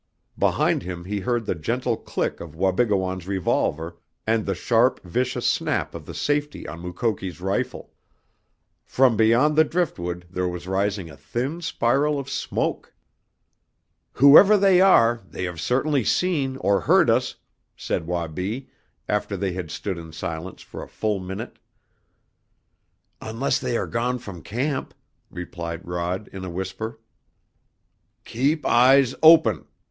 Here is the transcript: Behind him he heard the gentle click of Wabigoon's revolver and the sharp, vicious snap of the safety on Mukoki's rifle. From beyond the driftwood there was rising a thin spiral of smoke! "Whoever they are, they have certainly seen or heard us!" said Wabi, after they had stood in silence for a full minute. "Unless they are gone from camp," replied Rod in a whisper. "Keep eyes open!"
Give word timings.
Behind 0.35 0.81
him 0.81 1.05
he 1.05 1.19
heard 1.19 1.45
the 1.45 1.53
gentle 1.53 1.95
click 1.95 2.39
of 2.39 2.55
Wabigoon's 2.55 3.27
revolver 3.27 3.97
and 4.25 4.47
the 4.47 4.55
sharp, 4.55 4.99
vicious 5.03 5.45
snap 5.47 5.93
of 5.93 6.07
the 6.07 6.15
safety 6.15 6.67
on 6.67 6.81
Mukoki's 6.81 7.39
rifle. 7.39 7.93
From 8.83 9.15
beyond 9.15 9.55
the 9.55 9.63
driftwood 9.63 10.25
there 10.27 10.47
was 10.47 10.65
rising 10.67 11.11
a 11.11 11.15
thin 11.15 11.61
spiral 11.61 12.17
of 12.17 12.31
smoke! 12.31 12.95
"Whoever 14.13 14.57
they 14.57 14.81
are, 14.81 15.21
they 15.29 15.43
have 15.43 15.61
certainly 15.61 16.03
seen 16.03 16.57
or 16.57 16.79
heard 16.79 17.07
us!" 17.07 17.35
said 17.75 18.07
Wabi, 18.07 18.69
after 19.07 19.37
they 19.37 19.51
had 19.53 19.69
stood 19.69 19.99
in 19.99 20.11
silence 20.13 20.63
for 20.63 20.81
a 20.81 20.87
full 20.89 21.19
minute. 21.19 21.59
"Unless 23.21 23.59
they 23.59 23.77
are 23.77 23.85
gone 23.85 24.17
from 24.17 24.41
camp," 24.41 24.95
replied 25.29 25.87
Rod 25.87 26.27
in 26.33 26.43
a 26.43 26.49
whisper. 26.49 26.97
"Keep 28.25 28.65
eyes 28.65 29.13
open!" 29.21 29.67